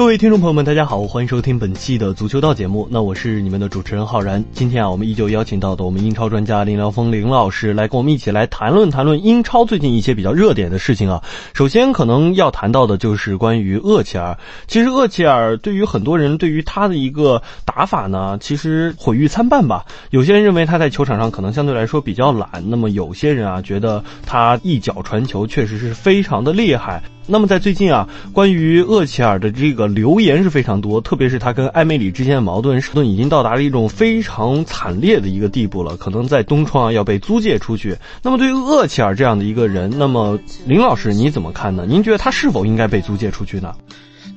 [0.00, 2.88] 各位听众朋友们，大家好，欢迎收听本期的足球道节目。
[2.90, 4.42] 那我是你们的主持人浩然。
[4.54, 11.22] 今天啊，我们依旧邀请到的我们英超专家林辽峰林老师来跟我们一起来谈论谈论英超最近一些比较热点的事情啊。
[11.52, 14.38] 首先可能要谈到的就是关于厄齐尔。
[14.66, 19.84] 其实厄齐尔对于很多人对于他的一个打法呢，其实毁誉参半吧。
[20.08, 27.02] 有些人认为他在球场上可能相对来说比较懒，那么有些人啊觉得他一脚传球确实是非常的厉害。
[27.26, 37.96] 那么在最近啊，关于厄齐尔的这个留言是非常多，特别是他跟埃梅里之间的矛盾，矛盾已经到达了一种非常惨烈的一个地步了，可能在东窗要被租借出去。
[38.22, 41.84] 那么对于厄齐尔这样的一个人，那么林老师你怎么看呢？
[41.88, 43.74] 您觉得他是否应该被租借出去呢？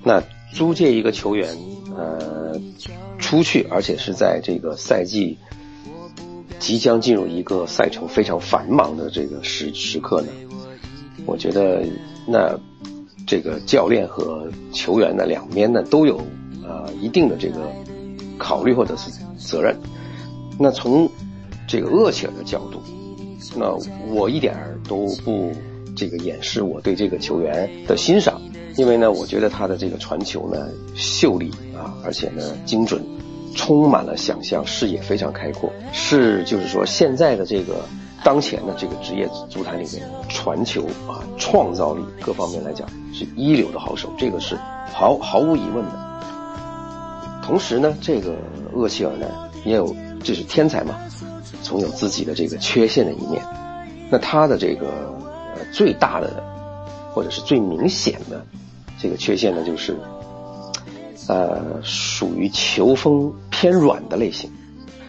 [0.03, 0.22] 那
[0.53, 1.50] 租借一个球员，
[1.95, 2.59] 呃，
[3.17, 5.38] 出去，而且是在这个赛季
[6.59, 10.27] 即将进入一个赛程非常繁忙的这个时时刻呢？
[11.25, 11.86] 我觉得
[12.27, 12.59] 那。
[13.25, 16.17] 这个教练和球员呢，两边呢都有
[16.63, 17.71] 啊一定的这个
[18.38, 19.75] 考虑或者是责任。
[20.59, 21.09] 那从
[21.67, 22.81] 这个厄齐尔的角度，
[23.55, 23.75] 那
[24.13, 25.52] 我一点儿都不
[25.95, 28.41] 这个掩饰我对这个球员的欣赏，
[28.77, 33.02] 因为呢，我觉得他的这个传球呢秀丽啊，而且呢精准，
[33.55, 37.85] 充满了想象，视野非常开阔，是就是说现在的这个。
[38.23, 44.57] 当前的这个职业足坛里面，传球啊，创造力各方面来讲是一流的好手，这个是
[44.93, 45.91] 毫毫无疑问的。
[47.43, 48.38] 同时呢，这个
[48.73, 49.27] 厄齐尔呢
[49.65, 49.93] 也有，
[50.23, 50.95] 这是天才嘛，
[51.61, 53.43] 总有自己的这个缺陷的一面。
[54.09, 54.87] 那他的这个
[55.55, 56.41] 呃最大的
[57.13, 58.45] 或者是最明显的
[58.98, 59.98] 这个缺陷呢，就是
[61.27, 64.49] 呃属于球风偏软的类型。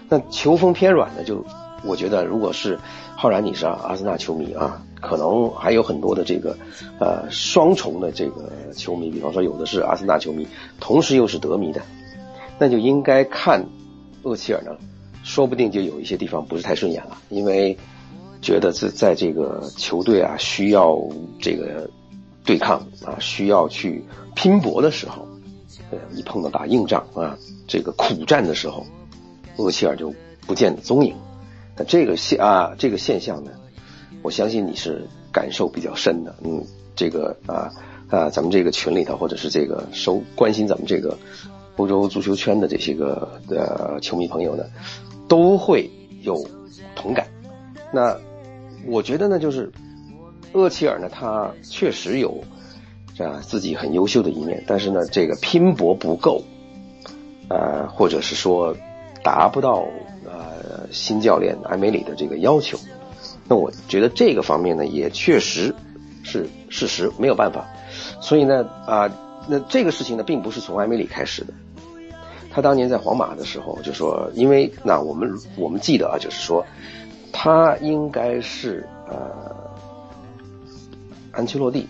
[0.09, 1.45] 那球风偏软的，就
[1.85, 2.77] 我觉得如果是。
[3.17, 4.83] 浩然，你是阿森纳球迷啊？
[5.01, 6.57] 可能还有很多的这个，
[6.99, 10.47] 呃，双重的这个球迷，比方说有的是阿森纳球迷，
[10.81, 11.83] 同时又是德迷的，
[12.59, 13.65] 那就应该看
[14.23, 14.77] 厄齐尔呢，
[15.23, 17.77] 说不定就有一些地方不是太顺眼了，因为
[18.43, 20.99] 觉得在在这个球队啊需要
[21.41, 21.89] 这个
[22.45, 24.05] 对抗啊，需要去
[24.35, 25.27] 拼搏的时候，
[25.91, 27.39] 呃，一碰到打硬仗啊，
[27.69, 28.85] 这个苦战的时候，
[29.57, 30.13] 厄齐尔就
[30.47, 31.15] 不见踪影。
[31.77, 33.51] 那这个现啊，这个现象呢，
[34.23, 36.35] 我相信你是感受比较深的。
[36.45, 36.65] 嗯，
[36.95, 37.73] 这个啊
[38.09, 41.19] 啊，咱们这个群里头，或者是这个收关心咱们这个
[41.77, 44.65] 欧洲足球圈的这些个的球迷朋友呢，
[45.27, 45.91] 都会
[46.23, 46.37] 有
[46.95, 47.27] 同感。
[47.93, 48.17] 那
[48.87, 49.73] 我觉得呢，就是
[50.53, 52.45] 厄齐尔呢，他确实有
[53.19, 56.45] 啊自己很优秀的一面，但是呢，这个拼搏不够，
[57.49, 58.77] 啊，或者是说
[59.25, 59.85] 达不到。
[60.39, 62.79] 呃新教练埃梅里的这个要求，
[63.49, 65.75] 那我觉得这个方面呢，也确实
[66.23, 67.65] 是事实，没有办法。
[68.21, 69.11] 所以呢，啊，
[69.49, 71.53] 那这个事情呢，并不是从埃梅里开始的。
[72.51, 76.65] 他当年在皇马的时候就说，因为那我们我们记得啊，就是说
[77.33, 79.55] 他应该是呃
[81.33, 81.89] 安切洛蒂，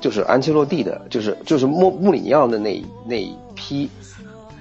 [0.00, 3.88] 就是安切洛蒂的，就是就是穆穆里尼奥的那那一批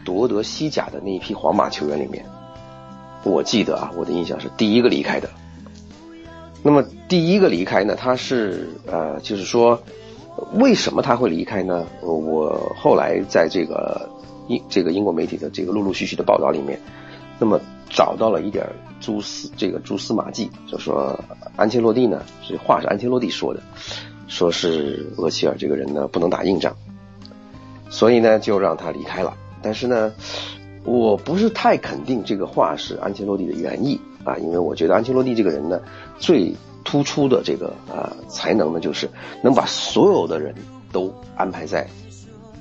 [0.05, 2.23] 夺得西甲的那一批皇马球员里面。
[3.23, 5.29] 我记得啊，我的印象是第一个离开的。
[6.61, 9.81] 那么第一个离开呢，他是呃，就是说，
[10.53, 11.85] 为什么他会离开呢？
[12.01, 14.09] 我后来在这个
[14.47, 16.79] 英这个英国媒体的这个陆陆续续的报道里面，
[17.37, 18.65] 那么找到了一点
[19.01, 21.19] 蛛丝这个蛛丝马迹，就说
[21.57, 23.61] 安切洛蒂呢，这话是安切洛蒂说的，
[24.27, 26.73] 说是厄齐尔这个人呢不能打硬仗，
[27.89, 29.33] 所以呢就让他离开了。
[29.61, 30.13] 但是呢。
[30.85, 35.79] 我不是太肯定这个话是安切洛蒂的原意啊，因为我觉得安切洛蒂这个人呢，
[36.19, 36.53] 最
[36.83, 39.09] 突出的这个啊才能呢，就是
[39.41, 40.53] 能把所有的人
[40.91, 41.87] 都安排在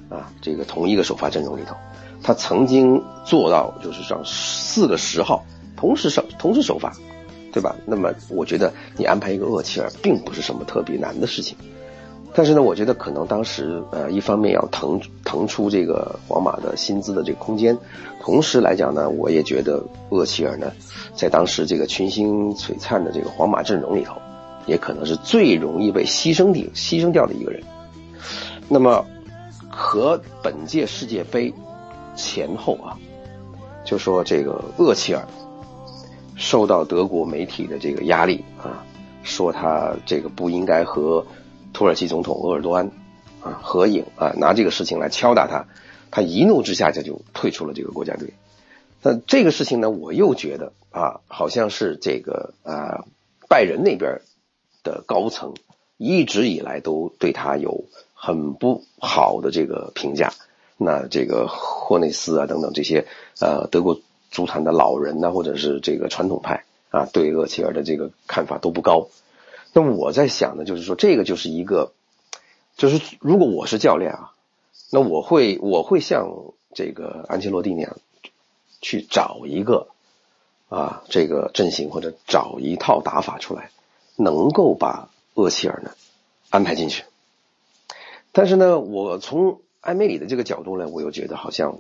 [0.09, 1.75] 啊这个同一个首发阵容里头。
[2.23, 5.45] 他曾经做到就是让四个十号
[5.77, 6.93] 同时首同时首发，
[7.53, 7.75] 对吧？
[7.85, 11.57] 那么我觉得你安排一个厄齐尔，并不是什么特别难的事情。
[12.35, 17.77] 但是呢，我觉得可能当时呃，一方面要腾腾出这个皇马的薪资的这个空间，
[18.23, 20.73] 同时来讲呢，我也觉得厄齐尔呢，
[21.15, 24.17] 在当时这个群星璀璨的这个皇马阵容里头，
[24.67, 27.63] 也可能是最容易被牺牲的牺牲掉的一个人。
[28.69, 29.05] 那么
[29.69, 31.53] 和本届世界杯
[32.17, 32.97] 前后啊，
[33.85, 35.23] 就说这个厄齐尔
[36.35, 38.83] 受到德国媒体的这个压力啊，
[39.23, 41.23] 说他这个不应该和
[41.73, 42.91] 土耳其总统鄂尔多安
[43.41, 45.67] 啊合影啊，拿这个事情来敲打他，
[46.11, 48.35] 他一怒之下就就退出了这个国家队。
[49.03, 53.05] 那这个事情呢，我又觉得啊，好像是这个啊
[53.49, 54.21] 拜仁那边
[54.85, 55.55] 的高层
[55.97, 57.85] 一直以来都对他有
[58.15, 60.33] 很不好的这个评价。
[60.77, 63.07] 那这个霍内斯啊等等这些
[63.41, 69.09] 呃德国足坛的老人呐，或者是这个传统派啊，对厄齐尔的这个看法都不高。
[69.73, 71.93] 那我在想呢，就是说这个就是一个，
[72.77, 74.33] 就是如果我是教练啊，
[74.91, 76.29] 那我会我会像
[76.75, 77.97] 这个安切洛蒂那样
[78.81, 79.89] 去找一个
[80.69, 83.71] 啊这个阵型或者找一套打法出来，
[84.17, 85.93] 能够把厄齐尔呢
[86.51, 87.05] 安排进去。
[88.33, 91.79] 但是呢，我从艾梅里的这个角度呢，我又觉得好像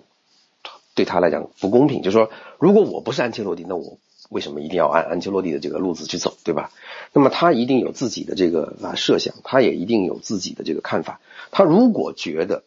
[0.94, 2.02] 对他来讲不公平。
[2.02, 3.98] 就是说，如果我不是安切洛蒂，那我
[4.32, 6.70] 为什么一定要按安切洛蒂的这个路子去走，对吧？
[7.12, 11.20] 那么他一定有自己的这个啊设想，他也一定有自己的这个看法。
[11.50, 12.64] 他如果觉得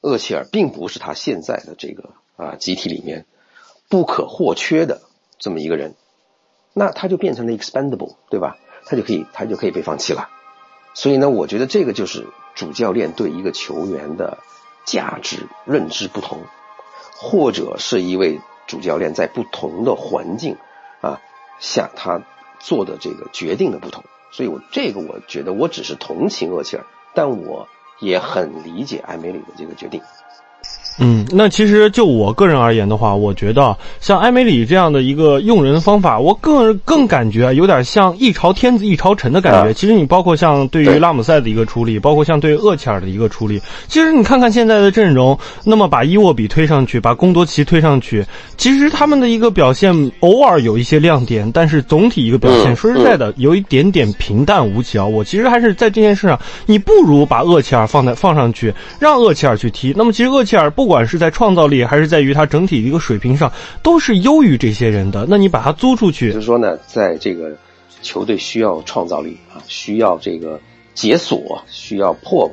[0.00, 3.26] 厄齐尔并不是他现在的这个啊集体里面
[3.88, 5.02] 不可或缺的
[5.38, 5.94] 这么一个人，
[6.72, 8.56] 那他就变成了 expendable，对吧？
[8.86, 10.28] 他就可以他就可以被放弃了。
[10.94, 14.38] 所以呢，我觉得这个就是主教练对一个球员的。
[14.86, 16.40] 价值认知不同，
[17.16, 20.58] 或者是一位主教练在不同的环境
[21.58, 22.20] 下他
[22.58, 26.84] 做的这个决定的不同，所以我这个我觉得我只是同情厄齐尔，
[27.14, 27.68] 但我
[28.00, 30.02] 也很理解艾梅里的这个决定。
[30.98, 39.74] 嗯，那其实就我个人而言的话，我觉得像埃梅里这样的一个用人方法，我更更感觉有点像一朝天子一朝臣的感觉。
[39.74, 48.24] 其实你包括像对于拉姆塞的一个处理，包括像对厄齐尔的一个处理，其实你看看现在的阵容，那么把伊沃比推上去，把贡多齐推上去，
[48.56, 55.04] 其实他们的一个表现偶尔有一些亮点，但是总体一个表现，说实在的，有一点点平淡无奇啊。
[55.04, 59.92] 我其实还是在这件事上，你不如把厄齐尔放在放上去，让厄齐尔去踢。
[59.96, 60.83] 那么其实厄齐尔不。
[60.84, 63.50] 不管是在创造力，还是在于他整体的一个水平上，
[63.82, 65.24] 都是优于这些人的。
[65.26, 67.56] 那你把他租出去，就是说呢，在这个
[68.02, 70.60] 球队需要创造力啊，需要这个
[70.92, 72.50] 解锁，需要破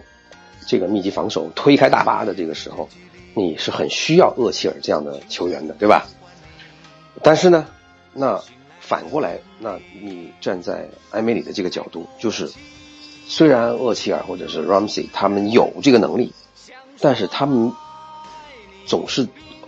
[0.65, 2.87] 这个密集防守、推开大巴的这个时候，
[3.33, 6.07] 你是很需要厄齐尔这样的球员的，对吧？
[7.21, 7.65] 但是呢，
[8.13, 8.41] 那
[8.79, 12.49] 反过来，那你站在埃梅里的这个角度，就是
[13.27, 16.31] 虽然厄齐尔或者是 Ramsey 他们有这个能力，
[17.01, 17.73] 但是他们。
[18.85, 19.23] 总是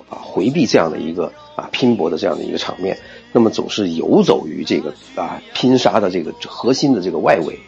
[0.10, 2.98] 啊回避这样的一个啊拼搏的这样的一个场面，
[3.32, 7.60] 那么总是游走于这个啊拼杀的这个核心的这个外围，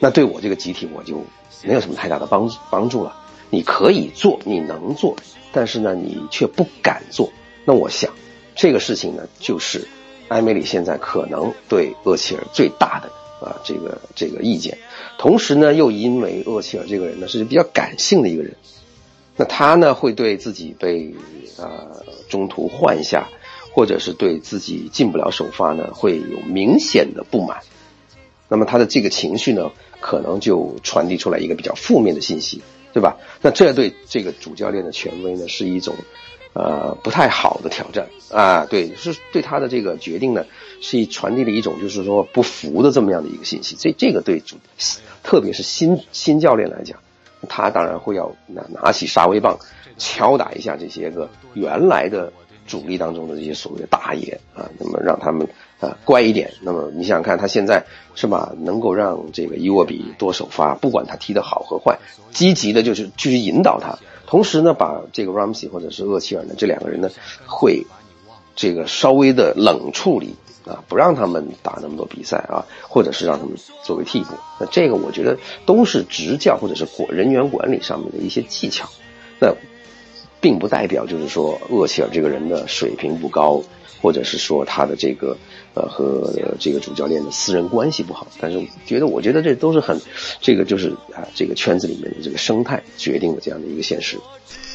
[0.00, 1.22] 那对我这个集体我就
[1.62, 3.14] 没有什么太大的帮帮助了。
[3.50, 5.16] 你可以做，你能做，
[5.52, 7.30] 但是呢你却不敢做。
[7.64, 8.12] 那我想
[8.54, 9.88] 这个事情呢，就是
[10.28, 14.76] 埃梅里现在可能对厄齐尔最大的啊这个这个意见。
[15.16, 18.54] 同时呢，又因为厄齐尔这个人呢是比较感性的一个人。
[19.38, 21.14] 那他呢，会对自己被
[21.56, 23.28] 呃中途换下，
[23.72, 27.60] 或者是对自己进不了首发呢，会有明显的不满。
[28.48, 29.70] 那么他的这个情绪呢，
[30.00, 32.62] 可能就传递出来一个比较负面的信息，
[32.92, 33.16] 对吧？
[33.40, 35.94] 那这对这个主教练的权威呢，是一种
[36.54, 38.66] 呃不太好的挑战啊。
[38.68, 40.46] 对，是对他的这个决定呢，
[40.80, 43.76] 是传递了一种就是说不服的这么样的一个信息。
[43.78, 44.56] 这这个对主，
[45.22, 46.98] 特别是新新教练来讲。
[47.48, 49.58] 他当然会要拿拿起杀威棒，
[49.96, 52.32] 敲打一下这些个原来的
[52.66, 55.48] 主力当中的这些所谓的大爷啊，那么让他们
[55.80, 56.52] 啊乖一点。
[56.62, 61.98] 那么你想想看，他现在是吧，能够让这个伊沃比多首发，不管他踢得好和坏，
[62.32, 67.10] 积极的就是继续引导他，同时呢，把这个 Ramsey 或者是厄齐尔呢这两个人呢，
[67.46, 67.86] 会
[68.56, 70.34] 这个稍微的冷处理。
[70.68, 78.88] 啊，不让他们打那么多比赛啊，或者是让他们作为替补，那这个我觉得都是执教或者是管人员管理上面的一些技巧，
[79.40, 79.54] 那
[80.40, 83.62] 并不代表就是说厄齐尔这个人的水平不高，
[84.00, 85.36] 或者是说他的这个
[85.74, 90.00] 呃和这个主教练的私人关系不好，但是觉得我觉得这都是很
[90.40, 94.18] 这个就是啊这个圈子里面的这个生态决定的这样的一个现实。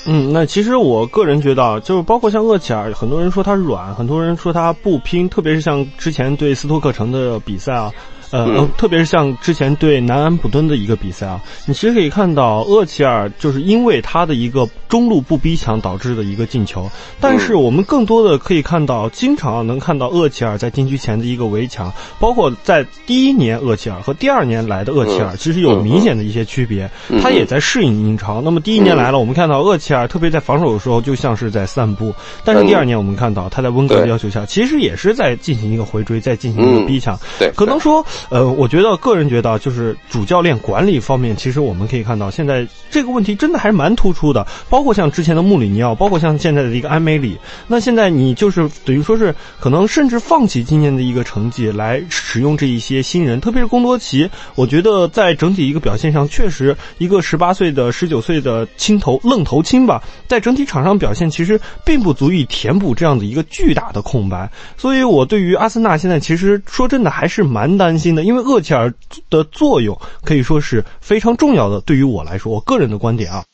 [0.06, 7.90] 嗯，那其实我个人觉得啊，就是包括像厄齐尔，很多人说他软，很多人说他不拼，特别是像之前对斯托克城的比赛啊，
[8.34, 26.90] 呃，特别是像之前对南安普敦的一个比赛啊，你其实可以看到厄齐尔就是因为他的一个中路不逼抢导致的一个进球，但是我们更多的可以看到，经常能看到厄齐尔在禁区前的一个围墙，包括在第一年厄齐尔和第二年来的厄齐尔，其实有明显的一些区别，
[27.22, 28.42] 他也在适应英超。
[28.42, 32.12] 那么第一年来了，我们看到厄齐尔特别在防守的时候就像是在散步，
[32.44, 37.16] 但是第二年我们看到他在温格的要求下，其实也是在进行一个回追，在进行一个逼抢。
[37.38, 38.04] 对，可能说。
[38.30, 44.46] 呃，我觉得个人觉得，就是主教练管理方面，其实我们可以看到，现在这个问题真的还是蛮突出的。
[44.70, 47.38] 包括像之前的穆里尼奥，包括像现在的一个安梅里。
[47.68, 54.30] 那现在你就是等于说是可能甚至放弃今年的一个成绩来使用这一些新人，特别是贡多齐。
[54.56, 64.50] 我觉得在整体一个表现上，确实一个十八岁的、十九岁的青头愣头青吧，在整体场上表现其实并不足以填补这样的一个巨大的空白。
[64.78, 68.13] 所以我对于阿森纳现在其实说真的还是蛮担心。
[68.22, 68.94] 因为厄齐尔
[69.30, 73.46] 的作用可以说是非常重要的，对于我来说，我个人的观点啊。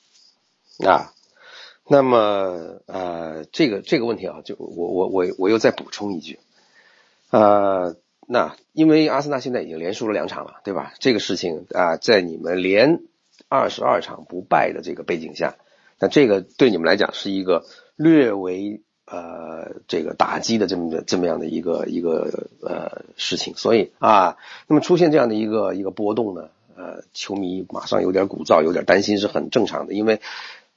[0.86, 1.13] 啊，
[1.88, 6.39] 那么呃，这个这个问题啊，就我我我我又再补充一句，
[7.30, 7.96] 呃，
[8.28, 10.94] 那因为阿森纳现在已经连输了两场了，对吧？
[11.00, 13.04] 这个事情啊，在你们连
[13.48, 15.56] 二十二场不败的这个背景下，
[16.00, 18.82] 那这个对你们来讲是一个略微。
[19.12, 24.38] 呃，这个打击的这么的这么样的一个一个呃事情，所以啊，
[24.68, 30.22] 那么出现这样的一个一个波动呢，呃，球迷马上有点鼓噪，有点担心是很正常的，因为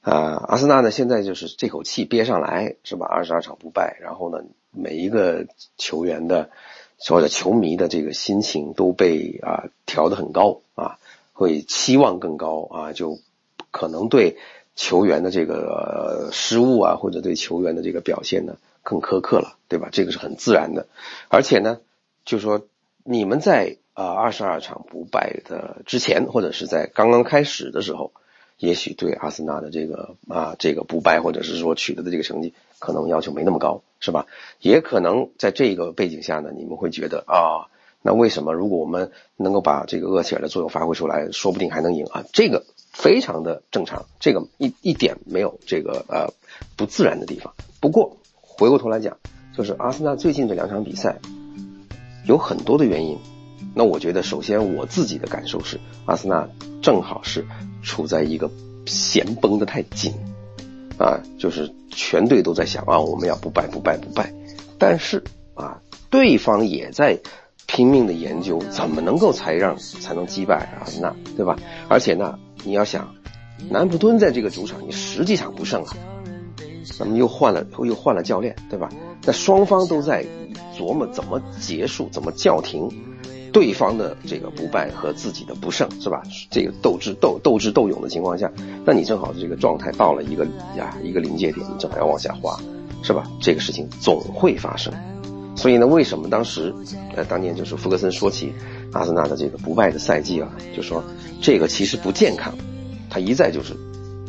[0.01, 3.05] 啊，阿森纳呢现在就是这口气憋上来是吧？
[3.05, 5.45] 二十二场不败，然后呢，每一个
[5.77, 6.49] 球员的
[6.97, 10.97] 或者球迷的这个心情都被啊调得很高啊，
[11.33, 13.19] 会期望更高啊，就
[13.69, 14.37] 可能对。
[14.75, 19.89] 球员的这个失误啊，或者对球员的这个表现呢，更苛刻了，对吧？
[19.91, 20.87] 这个是很自然的。
[21.29, 21.79] 而且呢，
[22.25, 22.65] 就说
[23.03, 28.11] 你们在啊二十二场不败的之前，或者是在刚刚开始的时候，
[28.57, 34.25] 也许对阿森纳的这个啊这个不败，或者是说取得的这个成绩，可能要求没那么高，是吧？
[34.59, 37.69] 也可能在这个背景下呢，你们会觉得啊，
[38.01, 42.25] 那为什么如果我们能够把这个厄齐尔的作用发挥出来，说不定还能赢啊？
[42.33, 42.63] 这个。
[42.93, 46.31] 非常的正常，这个一一点没有这个呃
[46.77, 47.53] 不自然的地方。
[47.81, 49.17] 不过回过头来讲，
[49.57, 51.17] 就是阿森纳最近这两场比赛
[52.25, 53.17] 有很多的原因。
[53.75, 56.47] 那我觉得，首先我自己的感受是，阿森纳
[56.81, 57.45] 正好是
[57.81, 58.51] 处在一个
[58.85, 60.13] 弦绷得太紧
[60.99, 64.31] 啊，就是全队都在想啊，我们要不败不败不败。
[64.77, 65.23] 但是
[65.55, 65.81] 啊，
[66.11, 67.19] 对方也在
[67.65, 71.57] 拼命的研究怎么能够才让才能击败阿森纳，对吧？
[71.89, 72.37] 而且呢。
[72.63, 73.13] 你要想，
[73.69, 75.95] 南普敦在这个主场，你十几场不胜啊，
[76.99, 78.89] 那么又换了又换了教练，对吧？
[79.25, 80.25] 那双方都在
[80.77, 82.89] 琢磨怎么结束，怎么叫停
[83.51, 86.23] 对方的这个不败和自己的不胜，是吧？
[86.49, 88.51] 这个斗智斗斗智斗勇的情况下，
[88.85, 92.57] 那你正好这个状态到了一个呀一个临界点，你正好要往下滑，
[93.01, 93.23] 是吧？
[93.39, 94.93] 这个事情总会发生。
[95.55, 96.73] 所以呢，为什么当时
[97.15, 98.51] 呃当年就是福格森说起。
[98.93, 101.03] 阿森纳的这个不败的赛季啊，就说
[101.41, 102.53] 这个其实不健康，
[103.09, 103.75] 他一再就是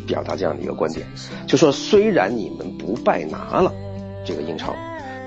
[0.07, 1.07] 表达这样的一个观点，
[1.47, 3.73] 就说虽然你们不败拿了
[4.25, 4.75] 这个英超，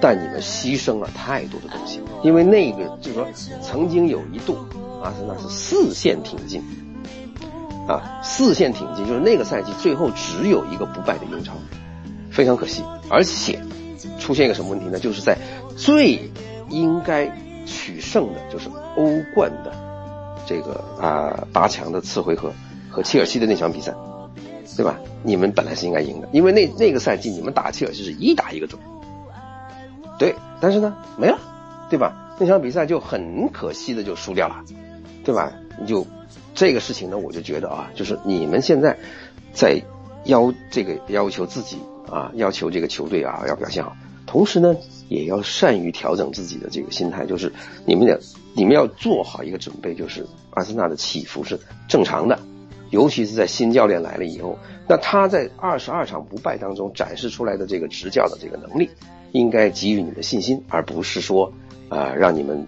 [0.01, 3.27] 但你们牺牲了太多的东西，因为那个就是说
[3.61, 4.57] 曾经有一度
[5.03, 6.61] 阿森纳是四线挺进，
[7.87, 11.53] 啊四线挺进，就是那个赛季最后只有一个不败的英超，
[12.31, 13.59] 非常可惜，而且
[14.19, 14.97] 出现一个什么问题呢？
[14.99, 15.37] 就是在
[15.75, 16.31] 最
[16.69, 17.31] 应该。
[17.67, 19.71] 取胜的就是欧冠的
[20.47, 22.51] 这个啊八强的次回合
[22.89, 23.93] 和切尔西的那场比赛，
[24.75, 24.97] 对吧？
[25.21, 28.81] 你们本来是应该赢的，因为那那个赛季你们打切尔西是一打一个准，
[30.17, 30.33] 对。
[30.59, 31.37] 但是呢，没了，
[31.89, 32.33] 对吧？
[32.39, 34.63] 那场比赛就很可惜的就输掉了，
[35.23, 35.51] 对吧？
[35.79, 36.07] 你就
[36.55, 38.97] 这个事情呢，我就觉得啊，就是你们现在
[39.53, 39.79] 在
[40.23, 41.77] 要这个要求自己
[42.09, 43.95] 啊，要求这个球队啊要表现好，
[44.25, 44.75] 同时呢。
[45.09, 47.51] 也要善于调整自己的这个心态，就是
[47.85, 48.19] 你们的
[48.53, 52.37] 你们要做好一个准备，就是阿森纳的起伏是正常的，
[52.89, 58.89] 尤其是在新教练来了以后，那他在二十二场不败当中展示出来的这个执教的这个能力，
[59.31, 61.53] 应该给予你的信心，而不是说
[61.89, 62.67] 啊让你们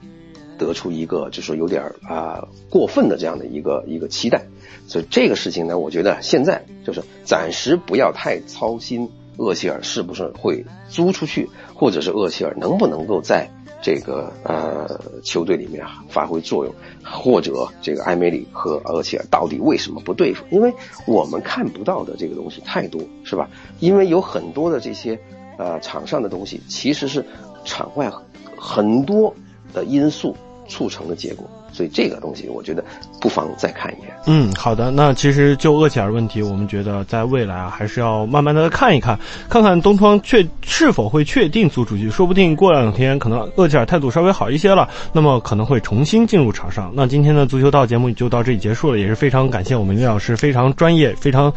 [0.58, 4.46] 得出一个就说有点啊过分的这样的一个一个期待。
[4.88, 9.10] 所以这个事情呢，我觉得现在就是暂时不要太操心。
[9.38, 11.50] 厄齐尔是不是会租出去，
[11.80, 13.50] 或者是厄齐尔能不能够在
[13.82, 20.44] 这个呃球队里面发挥作用，或者这个埃梅里和厄齐尔到底为什么不对付？
[20.52, 20.74] 因为
[21.08, 23.50] 我们看不到的这个东西太多，是吧？
[23.80, 25.18] 因为有很多的这些
[25.58, 27.26] 呃场上的东西，其实是
[27.64, 28.12] 场外
[28.58, 29.34] 很多
[29.74, 30.36] 的因素
[30.68, 31.50] 促成的结果。
[31.80, 32.84] 所以这个东西我觉得
[33.22, 34.12] 不妨再看一眼。
[34.26, 34.92] 嗯，好的。
[34.92, 39.18] 那其实就厄齐尔问题，我们觉得在未来啊，还是要慢慢的看一看，
[39.48, 46.92] 看看东窗确是否会确定租出去，说不定过两天可能厄齐尔态度稍微好一些了，那么可能会重新进入场上。
[46.94, 51.54] 那今天的足球道节目就到这里结束了，也是非常感谢我们林老师非常专业、非常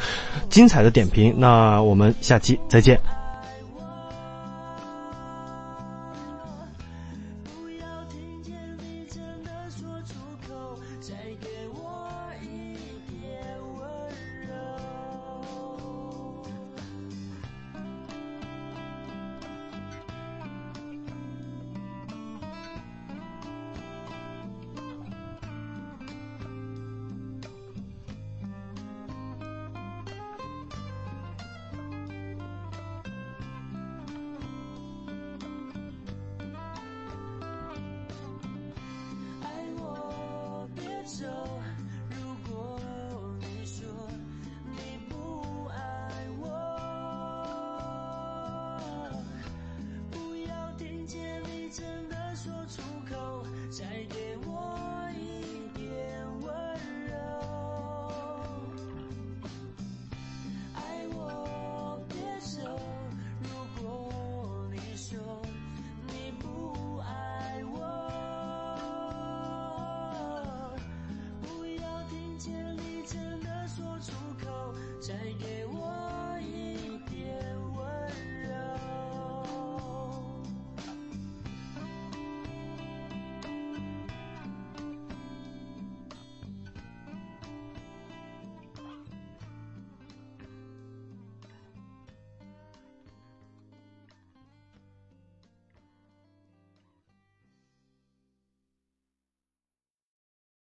[0.48, 1.34] 精彩的点评。
[1.36, 3.21] 那我们下期再见。
[11.02, 12.21] 再给我。